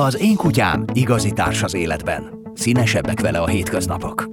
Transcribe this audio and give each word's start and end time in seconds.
Az 0.00 0.20
én 0.20 0.36
kutyám 0.36 0.84
igazi 0.92 1.32
társ 1.32 1.62
az 1.62 1.74
életben. 1.74 2.40
Színesebbek 2.54 3.20
vele 3.20 3.38
a 3.38 3.46
hétköznapok. 3.46 4.28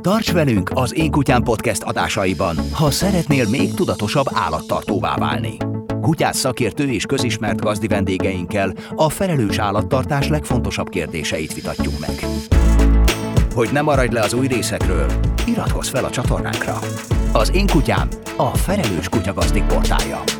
Tarts 0.00 0.32
velünk 0.32 0.70
az 0.74 0.94
Én 0.94 1.10
Kutyám 1.10 1.42
Podcast 1.42 1.82
adásaiban, 1.82 2.56
ha 2.72 2.90
szeretnél 2.90 3.48
még 3.48 3.74
tudatosabb 3.74 4.24
állattartóvá 4.32 5.16
válni. 5.16 5.56
Kutyás 6.00 6.36
szakértő 6.36 6.90
és 6.90 7.04
közismert 7.04 7.60
gazdi 7.60 7.86
vendégeinkkel 7.86 8.72
a 8.94 9.08
felelős 9.08 9.58
állattartás 9.58 10.28
legfontosabb 10.28 10.88
kérdéseit 10.88 11.54
vitatjuk 11.54 11.98
meg. 11.98 12.26
Hogy 13.54 13.68
ne 13.72 13.80
maradj 13.80 14.14
le 14.14 14.20
az 14.20 14.32
új 14.32 14.46
részekről, 14.46 15.06
iratkozz 15.46 15.88
fel 15.88 16.04
a 16.04 16.10
csatornánkra. 16.10 16.78
Az 17.32 17.54
Én 17.54 17.66
Kutyám 17.66 18.08
a 18.36 18.56
Felelős 18.56 19.08
Kutyagazdik 19.08 19.64
portálja. 19.64 20.39